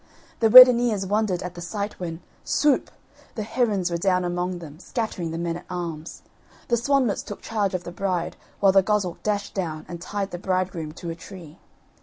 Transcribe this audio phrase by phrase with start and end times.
[0.39, 2.89] The weddineers wondered at the sight when, swoop!
[3.35, 6.23] the herons were down among them scattering the men at arms.
[6.69, 10.39] The swanlets took charge of the bride while the goshawk dashed down and tied the
[10.39, 11.59] bridegroom to a tree.